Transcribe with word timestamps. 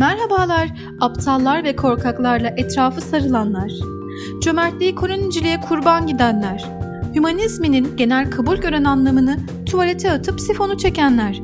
Merhabalar, 0.00 0.68
aptallar 1.00 1.64
ve 1.64 1.76
korkaklarla 1.76 2.48
etrafı 2.56 3.00
sarılanlar. 3.00 3.72
Cömertliği 4.42 4.94
koloniciliğe 4.94 5.60
kurban 5.60 6.06
gidenler. 6.06 6.64
Hümanizminin 7.14 7.96
genel 7.96 8.30
kabul 8.30 8.56
gören 8.56 8.84
anlamını 8.84 9.36
tuvalete 9.66 10.12
atıp 10.12 10.40
sifonu 10.40 10.78
çekenler. 10.78 11.40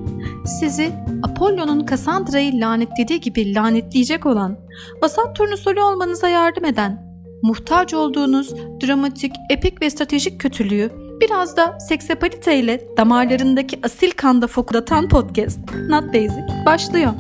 Sizi 0.61 0.93
Apollo'nun 1.23 1.87
Cassandra'yı 1.87 2.61
lanetlediği 2.61 3.21
gibi 3.21 3.55
lanetleyecek 3.55 4.27
olan, 4.27 4.59
vasat 5.03 5.37
turnusolu 5.37 5.85
olmanıza 5.85 6.29
yardım 6.29 6.65
eden, 6.65 7.23
muhtaç 7.43 7.95
olduğunuz 7.95 8.55
dramatik, 8.57 9.33
epik 9.51 9.83
ve 9.83 9.91
stratejik 9.91 10.41
kötülüğü 10.41 10.91
biraz 11.21 11.57
da 11.57 11.79
seksapalite 11.89 12.59
ile 12.59 12.81
damarlarındaki 12.97 13.81
asil 13.83 14.11
kanda 14.11 14.47
fokuratan 14.47 15.09
podcast 15.09 15.59
Not 15.89 16.15
Basic 16.15 16.65
başlıyor. 16.67 17.13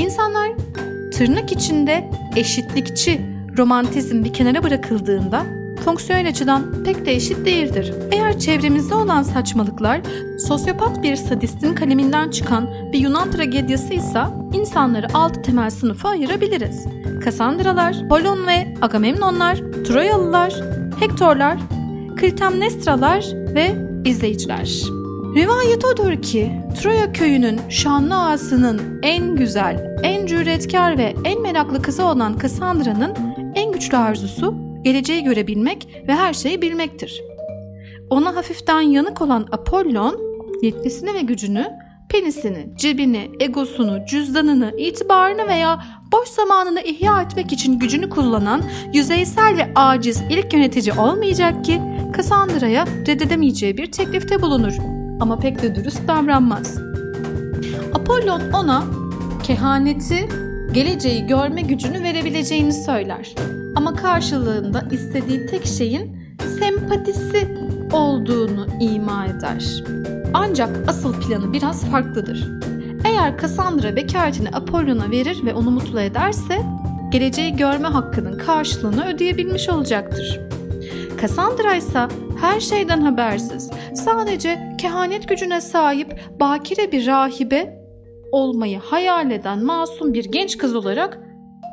İnsanlar 0.00 0.50
tırnak 1.12 1.52
içinde 1.52 2.10
eşitlikçi 2.36 3.20
romantizm 3.56 4.24
bir 4.24 4.32
kenara 4.32 4.62
bırakıldığında 4.62 5.42
fonksiyonel 5.84 6.28
açıdan 6.28 6.84
pek 6.84 7.06
de 7.06 7.12
eşit 7.12 7.46
değildir. 7.46 7.92
Eğer 8.12 8.38
çevremizde 8.38 8.94
olan 8.94 9.22
saçmalıklar 9.22 10.00
sosyopat 10.48 11.02
bir 11.02 11.16
sadistin 11.16 11.74
kaleminden 11.74 12.30
çıkan 12.30 12.68
bir 12.92 12.98
Yunan 12.98 13.30
tragedyası 13.30 13.94
ise 13.94 14.22
insanları 14.52 15.06
altı 15.14 15.42
temel 15.42 15.70
sınıfa 15.70 16.08
ayırabiliriz. 16.08 16.86
Kassandralar, 17.24 18.08
Polon 18.08 18.46
ve 18.46 18.74
Agamemnonlar, 18.82 19.56
Troyalılar, 19.86 20.54
Hektorlar, 21.00 21.58
Klitemnestralar 22.16 23.24
ve 23.54 23.74
izleyiciler. 24.04 24.99
Rivayet 25.34 25.84
odur 25.84 26.22
ki 26.22 26.52
Troya 26.80 27.12
köyünün 27.12 27.60
şanlı 27.68 28.16
ağasının 28.16 29.00
en 29.02 29.36
güzel, 29.36 29.96
en 30.02 30.26
cüretkar 30.26 30.98
ve 30.98 31.14
en 31.24 31.42
meraklı 31.42 31.82
kızı 31.82 32.04
olan 32.04 32.38
Kassandra'nın 32.38 33.14
en 33.54 33.72
güçlü 33.72 33.96
arzusu 33.96 34.54
geleceği 34.82 35.24
görebilmek 35.24 35.88
ve 36.08 36.14
her 36.14 36.32
şeyi 36.32 36.62
bilmektir. 36.62 37.22
Ona 38.10 38.36
hafiften 38.36 38.80
yanık 38.80 39.22
olan 39.22 39.48
Apollon, 39.52 40.20
yetkisini 40.62 41.14
ve 41.14 41.20
gücünü, 41.20 41.70
penisini, 42.08 42.76
cebini, 42.76 43.30
egosunu, 43.40 44.06
cüzdanını, 44.06 44.74
itibarını 44.78 45.48
veya 45.48 45.84
boş 46.12 46.28
zamanını 46.28 46.80
ihya 46.80 47.22
etmek 47.22 47.52
için 47.52 47.78
gücünü 47.78 48.10
kullanan 48.10 48.62
yüzeysel 48.94 49.56
ve 49.56 49.72
aciz 49.74 50.22
ilk 50.30 50.52
yönetici 50.52 50.98
olmayacak 50.98 51.64
ki 51.64 51.80
Cassandra'ya 52.16 52.84
reddedemeyeceği 53.06 53.76
bir 53.76 53.92
teklifte 53.92 54.42
bulunur 54.42 54.89
ama 55.20 55.38
pek 55.38 55.62
de 55.62 55.74
dürüst 55.74 56.08
davranmaz. 56.08 56.78
Apollon 57.94 58.40
ona 58.52 58.84
kehaneti, 59.42 60.28
geleceği 60.72 61.26
görme 61.26 61.62
gücünü 61.62 62.02
verebileceğini 62.02 62.72
söyler. 62.72 63.34
Ama 63.76 63.94
karşılığında 63.94 64.82
istediği 64.90 65.46
tek 65.46 65.66
şeyin 65.66 66.16
sempatisi 66.60 67.48
olduğunu 67.92 68.66
ima 68.80 69.26
eder. 69.26 69.84
Ancak 70.34 70.88
asıl 70.88 71.20
planı 71.20 71.52
biraz 71.52 71.84
farklıdır. 71.84 72.48
Eğer 73.04 73.38
Cassandra 73.38 73.96
bekaretini 73.96 74.48
Apollon'a 74.48 75.10
verir 75.10 75.44
ve 75.44 75.54
onu 75.54 75.70
mutlu 75.70 76.00
ederse, 76.00 76.62
geleceği 77.10 77.56
görme 77.56 77.88
hakkının 77.88 78.38
karşılığını 78.38 79.06
ödeyebilmiş 79.06 79.68
olacaktır. 79.68 80.40
Cassandra 81.20 81.74
ise 81.74 82.08
her 82.40 82.60
şeyden 82.60 83.00
habersiz, 83.00 83.70
sadece 83.94 84.69
kehanet 84.80 85.28
gücüne 85.28 85.60
sahip 85.60 86.30
bakire 86.40 86.92
bir 86.92 87.06
rahibe 87.06 87.80
olmayı 88.32 88.78
hayal 88.78 89.30
eden 89.30 89.64
masum 89.64 90.14
bir 90.14 90.24
genç 90.24 90.58
kız 90.58 90.74
olarak 90.74 91.18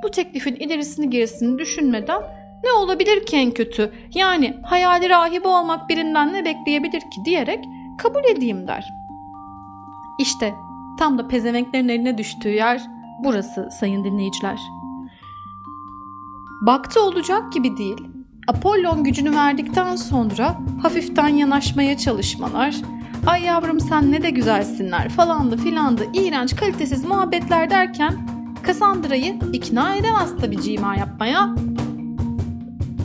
bu 0.03 0.11
teklifin 0.11 0.55
ilerisini 0.55 1.09
gerisini 1.09 1.59
düşünmeden 1.59 2.21
ne 2.63 2.71
olabilir 2.71 3.25
ki 3.25 3.37
en 3.37 3.51
kötü? 3.51 3.91
Yani 4.15 4.57
hayali 4.63 5.09
rahibe 5.09 5.47
olmak 5.47 5.89
birinden 5.89 6.33
ne 6.33 6.45
bekleyebilir 6.45 6.99
ki 6.99 7.25
diyerek 7.25 7.65
kabul 7.97 8.23
edeyim 8.23 8.67
der. 8.67 8.85
İşte 10.19 10.53
tam 10.99 11.17
da 11.17 11.27
pezevenklerin 11.27 11.89
eline 11.89 12.17
düştüğü 12.17 12.49
yer 12.49 12.81
burası 13.23 13.69
sayın 13.79 14.03
dinleyiciler. 14.03 14.59
Baktı 16.61 17.03
olacak 17.03 17.53
gibi 17.53 17.77
değil. 17.77 18.07
Apollon 18.47 19.03
gücünü 19.03 19.35
verdikten 19.35 19.95
sonra 19.95 20.57
hafiften 20.81 21.27
yanaşmaya 21.27 21.97
çalışmalar, 21.97 22.75
ay 23.25 23.43
yavrum 23.43 23.79
sen 23.79 24.11
ne 24.11 24.23
de 24.23 24.29
güzelsinler 24.29 25.09
falandı 25.09 25.57
filandı 25.57 26.03
iğrenç 26.13 26.55
kalitesiz 26.55 27.03
muhabbetler 27.03 27.69
derken 27.69 28.27
Cassandra'yı 28.67 29.39
ikna 29.53 29.95
edemez 29.95 30.29
tabii 30.41 30.61
cima 30.61 30.95
yapmaya. 30.95 31.55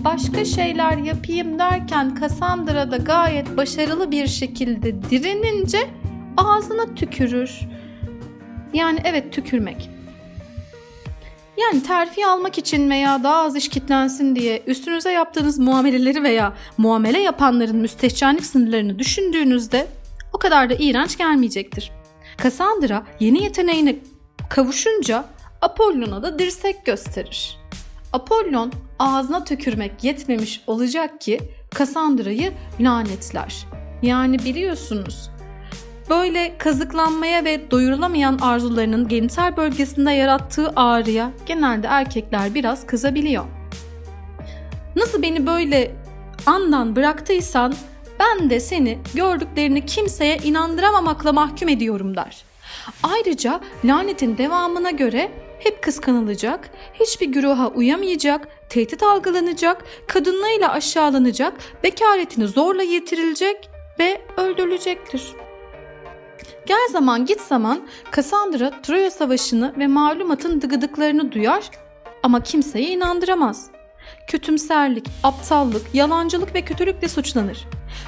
Başka 0.05 0.45
şeyler 0.45 0.97
yapayım 0.97 1.59
derken 1.59 2.17
Cassandra 2.21 2.91
da 2.91 2.97
gayet 2.97 3.57
başarılı 3.57 4.11
bir 4.11 4.27
şekilde 4.27 5.03
direnince 5.03 5.79
ağzına 6.37 6.95
tükürür. 6.95 7.61
Yani 8.75 8.99
evet 9.05 9.33
tükürmek. 9.33 9.91
Yani 11.61 11.83
terfi 11.83 12.27
almak 12.27 12.59
için 12.59 12.91
veya 12.91 13.25
daha 13.25 13.43
az 13.43 13.57
iş 13.57 13.69
kitlensin 13.69 14.37
diye 14.37 14.63
üstünüze 14.67 15.13
yaptığınız 15.13 15.59
muameleleri 15.59 16.23
veya 16.23 16.53
muamele 16.79 17.19
yapanların 17.19 17.77
müstehcenlik 17.77 18.47
sınırlarını 18.47 18.99
düşündüğünüzde 18.99 19.87
o 20.33 20.39
kadar 20.39 20.71
da 20.71 20.75
iğrenç 20.75 21.19
gelmeyecektir. 21.19 21.93
Cassandra 22.43 23.07
yeni 23.21 23.43
yeteneğine 23.43 23.97
kavuşunca 24.51 25.25
Apollon'a 25.63 26.23
da 26.23 26.39
dirsek 26.39 26.87
gösterir. 26.87 27.59
Apollon 28.13 28.73
ağzına 28.99 29.45
tükürmek 29.45 30.05
yetmemiş 30.05 30.63
olacak 30.67 31.21
ki 31.21 31.41
Cassandra'yı 31.79 32.53
lanetler. 32.81 33.67
Yani 34.03 34.39
biliyorsunuz 34.39 35.31
böyle 36.11 36.59
kazıklanmaya 36.59 37.45
ve 37.45 37.71
doyurulamayan 37.71 38.39
arzularının 38.39 39.09
genital 39.09 39.57
bölgesinde 39.57 40.11
yarattığı 40.11 40.73
ağrıya 40.77 41.31
genelde 41.47 41.87
erkekler 41.87 42.55
biraz 42.55 42.87
kızabiliyor. 42.87 43.45
Nasıl 44.97 45.23
beni 45.23 45.47
böyle 45.47 45.97
andan 46.47 46.97
bıraktıysan 46.97 47.75
ben 48.23 48.51
de 48.51 48.61
seni 48.61 48.99
gördüklerini 49.15 49.87
kimseye 49.87 50.37
inandıramamakla 50.37 51.33
mahkum 51.33 51.69
ediyorum 51.69 52.17
der. 52.17 52.45
Ayrıca 53.03 53.61
lanetin 53.85 54.39
devamına 54.39 54.91
göre 54.91 55.31
hep 55.59 55.83
kıskanılacak, 55.83 56.71
hiçbir 56.95 57.27
güruha 57.27 57.69
uyamayacak, 57.69 58.49
tehdit 58.69 59.03
algılanacak, 59.03 59.85
kadınlığıyla 60.07 60.73
aşağılanacak, 60.73 61.55
bekaretini 61.85 62.49
zorla 62.49 62.83
yitirilecek 62.83 63.71
ve 63.99 64.21
öldürülecektir. 64.37 65.23
Gel 66.67 66.89
zaman 66.93 67.27
git 67.27 67.41
zaman 67.41 67.81
Cassandra 68.17 68.83
Troya 68.83 69.11
Savaşı'nı 69.11 69.75
ve 69.79 69.87
malumatın 69.87 70.61
dıgıdıklarını 70.61 71.33
duyar 71.33 71.71
ama 72.23 72.43
kimseye 72.43 72.89
inandıramaz. 72.89 73.71
Kötümserlik, 74.27 75.07
aptallık, 75.23 75.95
yalancılık 75.95 76.55
ve 76.55 76.63
kötülükle 76.63 77.09
suçlanır. 77.09 77.67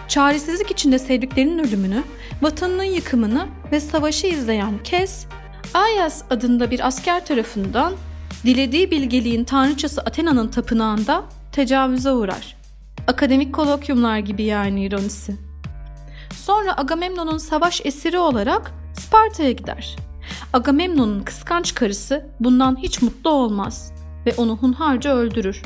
Çaresizlik 0.09 0.71
içinde 0.71 0.99
sevdiklerinin 0.99 1.59
ölümünü, 1.59 2.03
vatanının 2.43 2.85
yıkımını 2.85 3.47
ve 3.73 3.81
savaşı 3.81 4.27
izleyen 4.27 4.83
Kes, 4.85 5.27
Ayas 5.75 6.23
adında 6.31 6.71
bir 6.71 6.87
asker 6.87 7.27
tarafından 7.27 7.95
dilediği 8.45 8.91
bilgeliğin 8.91 9.45
tanrıçası 9.45 10.01
Athena'nın 10.01 10.49
tapınağında 10.49 11.25
tecavüze 11.53 12.11
uğrar. 12.11 12.57
Akademik 13.07 13.55
kolokyumlar 13.55 14.19
gibi 14.19 14.43
yani 14.43 14.85
ironisi. 14.85 15.37
Sonra 16.35 16.79
Agamemnon'un 16.79 17.39
savaş 17.39 17.81
esiri 17.85 18.19
olarak 18.19 18.73
Sparta'ya 18.99 19.53
gider. 19.53 19.97
Agamemnon'un 20.53 21.23
kıskanç 21.23 21.75
karısı 21.75 22.27
bundan 22.41 22.77
hiç 22.77 23.03
mutlu 23.03 23.31
olmaz 23.31 23.93
ve 24.27 24.35
onu 24.37 24.57
hunharca 24.57 25.15
öldürür. 25.15 25.63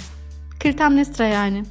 Klitemnestra 0.61 1.27
yani. 1.27 1.65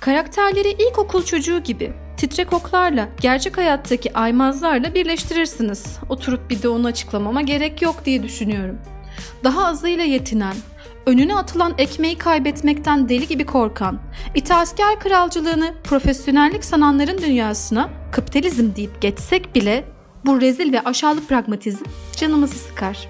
Karakterleri 0.00 0.70
ilkokul 0.70 1.24
çocuğu 1.24 1.58
gibi 1.58 1.92
titrek 2.16 2.52
oklarla 2.52 3.08
gerçek 3.20 3.58
hayattaki 3.58 4.14
aymazlarla 4.18 4.94
birleştirirsiniz. 4.94 5.98
Oturup 6.08 6.50
bir 6.50 6.62
de 6.62 6.68
onu 6.68 6.86
açıklamama 6.86 7.42
gerek 7.42 7.82
yok 7.82 8.04
diye 8.04 8.22
düşünüyorum. 8.22 8.78
Daha 9.44 9.66
azıyla 9.66 10.04
yetinen, 10.04 10.54
önüne 11.06 11.36
atılan 11.36 11.74
ekmeği 11.78 12.18
kaybetmekten 12.18 13.08
deli 13.08 13.26
gibi 13.26 13.46
korkan, 13.46 14.00
itaatkar 14.34 15.00
kralcılığını 15.00 15.74
profesyonellik 15.84 16.64
sananların 16.64 17.18
dünyasına 17.18 17.90
kapitalizm 18.12 18.76
deyip 18.76 19.02
geçsek 19.02 19.54
bile 19.54 19.84
bu 20.24 20.40
rezil 20.40 20.72
ve 20.72 20.80
aşağılık 20.80 21.28
pragmatizm 21.28 21.84
canımızı 22.16 22.58
sıkar. 22.58 23.08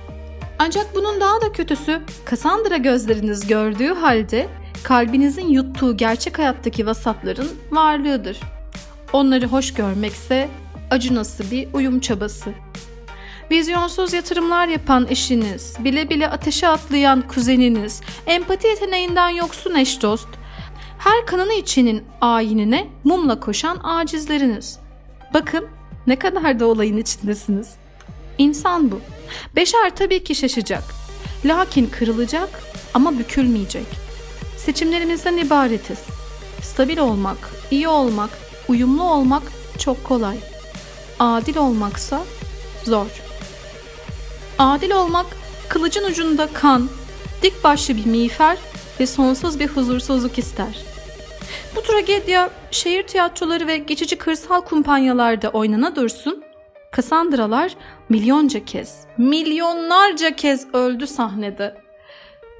Ancak 0.58 0.86
bunun 0.94 1.20
daha 1.20 1.40
da 1.40 1.52
kötüsü 1.52 2.00
Cassandra 2.30 2.76
gözleriniz 2.76 3.46
gördüğü 3.46 3.94
halde 3.94 4.48
kalbinizin 4.82 5.48
yuttuğu 5.48 5.96
gerçek 5.96 6.38
hayattaki 6.38 6.86
vasatların 6.86 7.48
varlığıdır. 7.70 8.40
Onları 9.12 9.46
hoş 9.46 9.74
görmekse 9.74 10.48
acınası 10.90 11.50
bir 11.50 11.68
uyum 11.72 12.00
çabası. 12.00 12.50
Vizyonsuz 13.50 14.12
yatırımlar 14.12 14.68
yapan 14.68 15.06
eşiniz, 15.10 15.76
bile 15.84 16.10
bile 16.10 16.28
ateşe 16.28 16.68
atlayan 16.68 17.22
kuzeniniz, 17.28 18.00
empati 18.26 18.66
yeteneğinden 18.68 19.28
yoksun 19.28 19.74
eş 19.74 20.02
dost, 20.02 20.28
her 20.98 21.26
kanını 21.26 21.52
içinin 21.52 22.04
ayinine 22.20 22.86
mumla 23.04 23.40
koşan 23.40 23.80
acizleriniz. 23.84 24.78
Bakın 25.34 25.66
ne 26.06 26.16
kadar 26.16 26.60
da 26.60 26.66
olayın 26.66 26.96
içindesiniz. 26.96 27.74
İnsan 28.38 28.90
bu. 28.90 29.00
Beşer 29.56 29.96
tabii 29.96 30.24
ki 30.24 30.34
şaşacak. 30.34 30.82
Lakin 31.44 31.86
kırılacak 31.86 32.62
ama 32.94 33.18
bükülmeyecek. 33.18 34.07
Seçimlerimizden 34.68 35.36
ibaretiz. 35.36 35.98
Stabil 36.62 36.98
olmak, 36.98 37.38
iyi 37.70 37.88
olmak, 37.88 38.30
uyumlu 38.68 39.02
olmak 39.02 39.42
çok 39.78 40.04
kolay. 40.04 40.36
Adil 41.18 41.56
olmaksa 41.56 42.22
zor. 42.84 43.06
Adil 44.58 44.90
olmak 44.90 45.26
kılıcın 45.68 46.04
ucunda 46.04 46.46
kan, 46.52 46.88
dik 47.42 47.64
başlı 47.64 47.96
bir 47.96 48.06
miğfer 48.06 48.58
ve 49.00 49.06
sonsuz 49.06 49.60
bir 49.60 49.68
huzursuzluk 49.68 50.38
ister. 50.38 50.78
Bu 51.76 51.82
tragedya 51.82 52.50
şehir 52.70 53.02
tiyatroları 53.02 53.66
ve 53.66 53.78
geçici 53.78 54.18
kırsal 54.18 54.60
kumpanyalarda 54.60 55.48
oynana 55.48 55.96
dursun, 55.96 56.44
Kassandralar 56.92 57.76
milyonca 58.08 58.64
kez, 58.64 59.00
milyonlarca 59.18 60.36
kez 60.36 60.74
öldü 60.74 61.06
sahnede. 61.06 61.87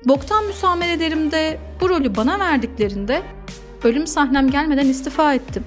Boktan 0.05 0.47
müsamerelerimde 0.47 1.59
bu 1.81 1.89
rolü 1.89 2.17
bana 2.17 2.39
verdiklerinde 2.39 3.23
ölüm 3.85 4.07
sahnem 4.07 4.51
gelmeden 4.51 4.87
istifa 4.87 5.35
ettim. 5.35 5.65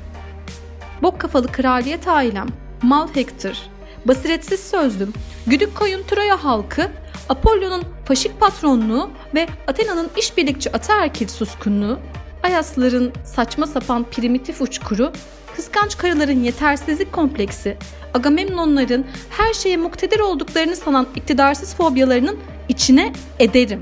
Bok 1.01 1.19
kafalı 1.19 1.47
kraliyet 1.51 2.07
ailem, 2.07 2.47
mal 2.81 3.07
Hector, 3.13 3.57
basiretsiz 4.05 4.59
sözlüm, 4.59 5.13
güdük 5.47 5.75
koyun 5.75 6.03
Troya 6.03 6.43
halkı, 6.43 6.87
Apollo'nun 7.29 7.83
faşik 8.05 8.39
patronluğu 8.39 9.09
ve 9.35 9.47
Athena'nın 9.67 10.09
işbirlikçi 10.17 10.71
ataerkil 10.71 11.27
suskunluğu, 11.27 11.99
Ayasların 12.43 13.11
saçma 13.25 13.67
sapan 13.67 14.03
primitif 14.03 14.61
uçkuru, 14.61 15.11
kıskanç 15.55 15.97
karıların 15.97 16.43
yetersizlik 16.43 17.13
kompleksi, 17.13 17.77
Agamemnonların 18.13 19.05
her 19.29 19.53
şeye 19.53 19.77
muktedir 19.77 20.19
olduklarını 20.19 20.75
sanan 20.75 21.07
iktidarsız 21.15 21.75
fobyalarının 21.75 22.39
içine 22.69 23.13
ederim. 23.39 23.79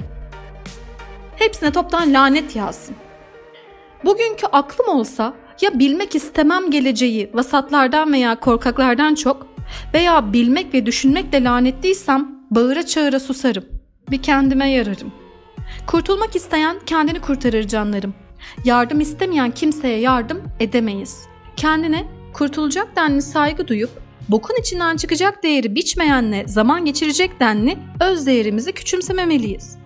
Hepsine 1.39 1.71
toptan 1.71 2.13
lanet 2.13 2.55
yağsın. 2.55 2.95
Bugünkü 4.05 4.47
aklım 4.51 4.87
olsa 4.87 5.33
ya 5.61 5.79
bilmek 5.79 6.15
istemem 6.15 6.71
geleceği 6.71 7.29
vasatlardan 7.33 8.13
veya 8.13 8.39
korkaklardan 8.39 9.15
çok 9.15 9.47
veya 9.93 10.33
bilmek 10.33 10.73
ve 10.73 10.85
düşünmekle 10.85 11.43
lanetliysem 11.43 12.31
bağıra 12.51 12.85
çağıra 12.85 13.19
susarım. 13.19 13.65
Bir 14.11 14.21
kendime 14.21 14.71
yararım. 14.71 15.11
Kurtulmak 15.87 16.35
isteyen 16.35 16.77
kendini 16.85 17.21
kurtarır 17.21 17.67
canlarım. 17.67 18.13
Yardım 18.65 19.01
istemeyen 19.01 19.51
kimseye 19.51 19.99
yardım 19.99 20.43
edemeyiz. 20.59 21.25
Kendine 21.55 22.05
kurtulacak 22.33 22.95
denli 22.95 23.21
saygı 23.21 23.67
duyup 23.67 23.89
bokun 24.29 24.55
içinden 24.59 24.97
çıkacak 24.97 25.43
değeri 25.43 25.75
biçmeyenle 25.75 26.47
zaman 26.47 26.85
geçirecek 26.85 27.39
denli 27.39 27.77
öz 28.01 28.25
değerimizi 28.25 28.71
küçümsememeliyiz. 28.71 29.79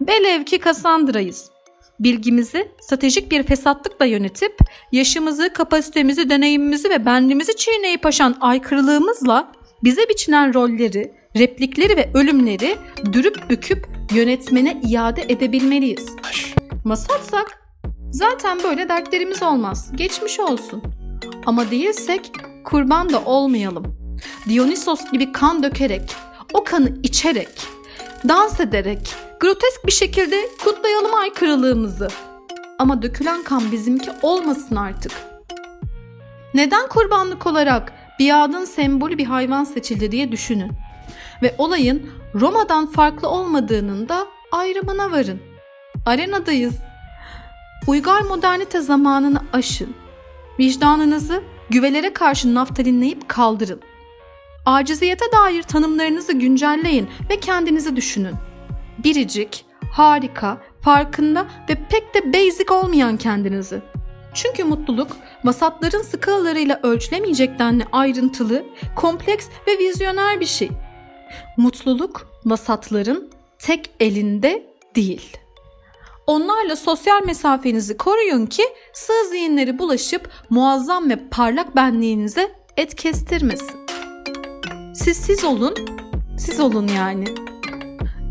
Belev 0.00 0.44
ki 0.44 0.58
Kassandra'yız. 0.58 1.50
Bilgimizi 2.00 2.72
stratejik 2.80 3.30
bir 3.30 3.42
fesatlıkla 3.42 4.04
yönetip 4.04 4.58
yaşımızı, 4.92 5.52
kapasitemizi, 5.52 6.30
deneyimimizi 6.30 6.90
ve 6.90 7.06
benliğimizi 7.06 7.56
çiğneyip 7.56 8.06
aşan 8.06 8.36
aykırılığımızla 8.40 9.52
bize 9.84 10.08
biçilen 10.08 10.54
rolleri, 10.54 11.12
replikleri 11.36 11.96
ve 11.96 12.10
ölümleri 12.14 12.76
dürüp 13.12 13.50
büküp 13.50 13.88
yönetmene 14.14 14.80
iade 14.84 15.22
edebilmeliyiz. 15.28 16.06
Masatsak 16.84 17.62
zaten 18.10 18.62
böyle 18.62 18.88
dertlerimiz 18.88 19.42
olmaz. 19.42 19.92
Geçmiş 19.94 20.40
olsun. 20.40 20.82
Ama 21.46 21.70
değilsek 21.70 22.32
kurban 22.64 23.12
da 23.12 23.24
olmayalım. 23.24 23.98
Dionysos 24.48 25.10
gibi 25.12 25.32
kan 25.32 25.62
dökerek, 25.62 26.16
o 26.54 26.64
kanı 26.64 26.92
içerek, 27.02 27.48
dans 28.28 28.60
ederek, 28.60 29.14
grotesk 29.40 29.86
bir 29.86 29.92
şekilde 29.92 30.48
kutlayalım 30.64 31.14
aykırılığımızı. 31.14 32.08
Ama 32.78 33.02
dökülen 33.02 33.42
kan 33.42 33.72
bizimki 33.72 34.10
olmasın 34.22 34.76
artık. 34.76 35.12
Neden 36.54 36.88
kurbanlık 36.88 37.46
olarak 37.46 37.92
biadın 38.18 38.64
sembolü 38.64 39.18
bir 39.18 39.24
hayvan 39.24 39.64
seçildi 39.64 40.12
diye 40.12 40.32
düşünün. 40.32 40.72
Ve 41.42 41.54
olayın 41.58 42.10
Roma'dan 42.34 42.86
farklı 42.86 43.28
olmadığının 43.28 44.08
da 44.08 44.26
ayrımına 44.52 45.12
varın. 45.12 45.40
Arenadayız. 46.06 46.74
Uygar 47.86 48.20
modernite 48.20 48.80
zamanını 48.80 49.42
aşın. 49.52 49.94
Vicdanınızı 50.58 51.42
güvelere 51.70 52.12
karşı 52.12 52.54
naftalinleyip 52.54 53.28
kaldırın. 53.28 53.80
Aciziyete 54.66 55.24
dair 55.32 55.62
tanımlarınızı 55.62 56.32
güncelleyin 56.32 57.08
ve 57.30 57.40
kendinizi 57.40 57.96
düşünün. 57.96 58.34
Biricik, 58.98 59.64
harika, 59.92 60.58
farkında 60.80 61.46
ve 61.68 61.74
pek 61.90 62.14
de 62.14 62.32
basic 62.32 62.74
olmayan 62.74 63.16
kendinizi. 63.16 63.82
Çünkü 64.34 64.64
mutluluk 64.64 65.16
vasatların 65.44 66.02
skalalarıyla 66.02 66.80
ölçülemeyecek 66.82 67.58
denli 67.58 67.84
ayrıntılı, 67.92 68.64
kompleks 68.96 69.46
ve 69.68 69.78
vizyoner 69.78 70.40
bir 70.40 70.46
şey. 70.46 70.68
Mutluluk 71.56 72.28
vasatların 72.44 73.30
tek 73.58 73.90
elinde 74.00 74.66
değil. 74.96 75.36
Onlarla 76.26 76.76
sosyal 76.76 77.24
mesafenizi 77.24 77.96
koruyun 77.96 78.46
ki 78.46 78.62
sığ 78.92 79.28
zihinleri 79.30 79.78
bulaşıp 79.78 80.30
muazzam 80.50 81.10
ve 81.10 81.28
parlak 81.30 81.76
benliğinize 81.76 82.52
et 82.76 82.94
kestirmesin. 82.94 83.80
Siz 84.94 85.16
siz 85.16 85.44
olun, 85.44 85.74
siz 86.38 86.60
olun 86.60 86.88
yani. 86.88 87.24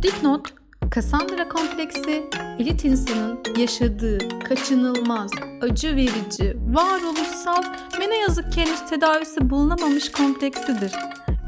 Dipnot, 0.04 0.54
Cassandra 0.96 1.50
kompleksi, 1.50 2.24
elit 2.60 2.86
insanın 2.86 3.40
yaşadığı 3.58 4.40
kaçınılmaz, 4.40 5.32
acı 5.62 5.96
verici, 5.96 6.58
varoluşsal 6.68 7.64
ve 8.00 8.10
ne 8.10 8.18
yazık 8.18 8.52
ki 8.54 8.62
henüz 8.62 8.86
tedavisi 8.90 9.50
bulunamamış 9.50 10.12
kompleksidir. 10.12 10.92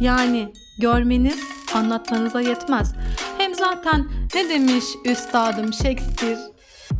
Yani 0.02 0.54
görmeniz 0.82 1.40
anlatmanıza 1.76 2.42
yetmez. 2.42 2.94
Hem 3.38 3.56
zaten 3.56 4.08
ne 4.36 4.50
demiş 4.50 4.86
üstadım 5.06 5.74
Shakespeare? 5.74 6.40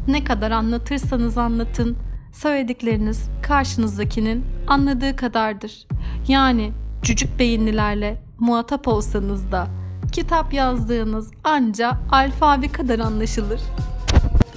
Ne 0.08 0.24
kadar 0.24 0.52
anlatırsanız 0.52 1.38
anlatın, 1.38 1.98
söyledikleriniz 2.34 3.30
karşınızdakinin 3.44 4.46
anladığı 4.68 5.16
kadardır. 5.16 5.88
Yani 6.28 6.72
cücük 7.02 7.40
beyinlilerle 7.40 8.24
muhatap 8.40 8.88
olsanız 8.88 9.52
da 9.52 9.79
kitap 10.20 10.54
yazdığınız 10.54 11.32
anca 11.44 11.98
alfabe 12.12 12.72
kadar 12.72 13.00
anlaşılır. 13.00 13.62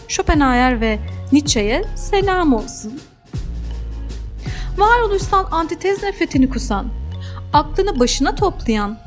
Schopenhauer 0.09 0.81
ve 0.81 0.99
Nietzsche'ye 1.33 1.85
selam 1.97 2.53
olsun. 2.53 3.01
Varoluşsal 4.79 5.47
antitez 5.51 6.03
nefretini 6.03 6.51
kusan, 6.51 6.87
aklını 7.53 8.01
başına 8.01 8.35
toplayan, 8.35 8.99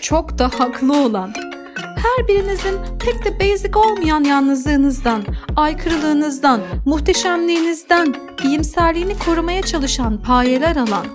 çok 0.00 0.38
da 0.38 0.50
haklı 0.58 1.04
olan, 1.04 1.32
her 1.76 2.28
birinizin 2.28 2.78
pek 3.00 3.24
de 3.24 3.40
basic 3.40 3.78
olmayan 3.78 4.24
yalnızlığınızdan, 4.24 5.22
aykırılığınızdan, 5.56 6.60
muhteşemliğinizden, 6.86 8.14
iyimserliğini 8.44 9.18
korumaya 9.18 9.62
çalışan 9.62 10.22
payeler 10.22 10.76
alan, 10.76 11.06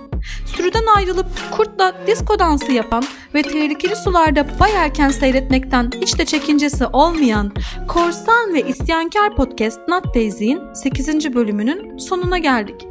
sürüden 0.46 0.86
ayrılıp 0.96 1.26
kurtla 1.50 1.94
disko 2.06 2.38
dansı 2.38 2.72
yapan 2.72 3.04
ve 3.34 3.42
tehlikeli 3.42 3.96
sularda 3.96 4.46
bay 4.60 4.72
erken 4.72 5.08
seyretmekten 5.08 5.90
hiç 6.02 6.18
de 6.18 6.24
çekincesi 6.24 6.86
olmayan 6.86 7.52
Korsan 7.88 8.54
ve 8.54 8.62
İsyankar 8.62 9.36
Podcast 9.36 9.88
Not 9.88 10.14
Daisy'in 10.14 10.74
8. 10.74 11.34
bölümünün 11.34 11.98
sonuna 11.98 12.38
geldik. 12.38 12.87